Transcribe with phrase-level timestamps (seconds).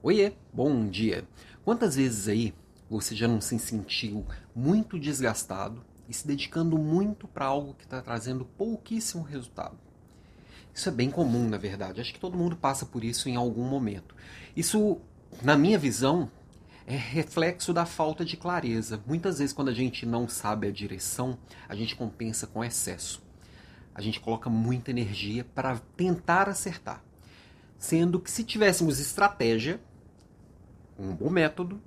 [0.00, 1.26] Oiê, bom dia.
[1.64, 2.54] Quantas vezes aí
[2.88, 4.24] você já não se sentiu
[4.54, 9.76] muito desgastado e se dedicando muito para algo que está trazendo pouquíssimo resultado?
[10.72, 12.00] Isso é bem comum, na verdade.
[12.00, 14.14] Acho que todo mundo passa por isso em algum momento.
[14.56, 15.00] Isso,
[15.42, 16.30] na minha visão,
[16.86, 19.02] é reflexo da falta de clareza.
[19.04, 21.36] Muitas vezes, quando a gente não sabe a direção,
[21.68, 23.20] a gente compensa com excesso.
[23.92, 27.02] A gente coloca muita energia para tentar acertar.
[27.76, 29.80] Sendo que se tivéssemos estratégia,
[30.98, 31.80] um bom método,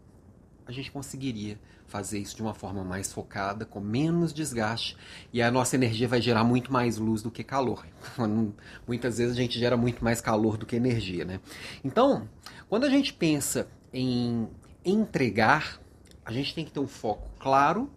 [0.65, 4.95] a gente conseguiria fazer isso de uma forma mais focada, com menos desgaste,
[5.33, 7.85] e a nossa energia vai gerar muito mais luz do que calor.
[8.87, 11.41] Muitas vezes a gente gera muito mais calor do que energia, né?
[11.83, 12.29] Então,
[12.69, 14.47] quando a gente pensa em
[14.85, 15.81] entregar,
[16.23, 17.91] a gente tem que ter um foco claro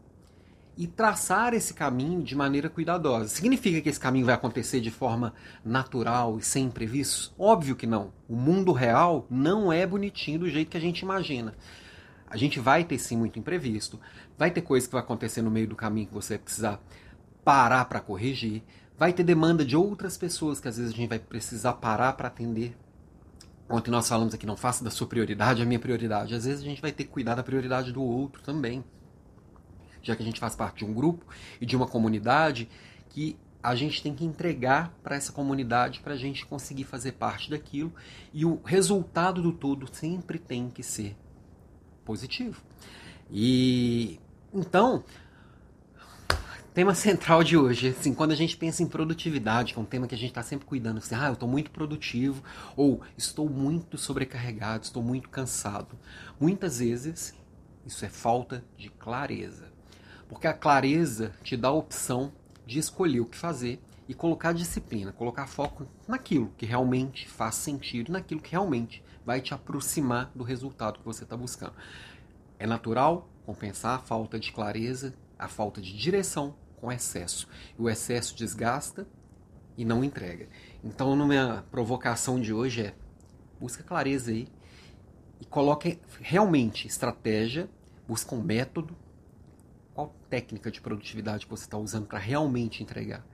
[0.77, 3.28] e traçar esse caminho de maneira cuidadosa.
[3.28, 5.32] Significa que esse caminho vai acontecer de forma
[5.65, 7.32] natural e sem imprevistos?
[7.38, 8.12] Óbvio que não.
[8.28, 11.55] O mundo real não é bonitinho do jeito que a gente imagina.
[12.27, 14.01] A gente vai ter sim muito imprevisto,
[14.37, 16.80] vai ter coisa que vai acontecer no meio do caminho que você vai precisar
[17.45, 18.65] parar para corrigir,
[18.98, 22.26] vai ter demanda de outras pessoas que às vezes a gente vai precisar parar para
[22.26, 22.76] atender.
[23.68, 26.35] Ontem nós falamos aqui, não faça da sua prioridade a minha prioridade.
[26.35, 28.85] Às vezes a gente vai ter que cuidar da prioridade do outro também
[30.05, 31.24] já que a gente faz parte de um grupo
[31.60, 32.69] e de uma comunidade,
[33.10, 37.49] que a gente tem que entregar para essa comunidade para a gente conseguir fazer parte
[37.49, 37.91] daquilo
[38.30, 41.16] e o resultado do todo sempre tem que ser
[42.05, 42.63] positivo.
[43.30, 44.21] E
[44.52, 45.02] então,
[46.75, 50.07] tema central de hoje, assim, quando a gente pensa em produtividade, que é um tema
[50.07, 52.43] que a gente está sempre cuidando, assim, ah, eu estou muito produtivo
[52.77, 55.99] ou estou muito sobrecarregado, estou muito cansado.
[56.38, 57.35] Muitas vezes
[57.87, 59.73] isso é falta de clareza.
[60.28, 62.32] Porque a clareza te dá a opção
[62.66, 68.12] de escolher o que fazer e colocar disciplina, colocar foco naquilo que realmente faz sentido,
[68.12, 71.75] naquilo que realmente vai te aproximar do resultado que você está buscando.
[72.58, 77.48] É natural compensar a falta de clareza, a falta de direção com excesso.
[77.78, 79.06] E o excesso desgasta
[79.76, 80.48] e não entrega.
[80.82, 82.94] Então, minha provocação de hoje é
[83.58, 84.46] busca clareza aí
[85.40, 87.68] e coloque realmente estratégia,
[88.06, 88.94] busca um método
[89.94, 93.25] qual técnica de produtividade você está usando para realmente entregar?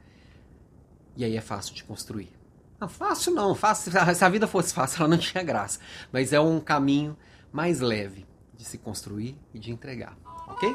[1.17, 2.31] E aí é fácil de construir.
[2.79, 5.81] Não, fácil não, fácil, se a vida fosse fácil, ela não tinha graça.
[6.13, 7.17] Mas é um caminho
[7.53, 10.17] mais leve de se construir e de entregar,
[10.47, 10.75] ok?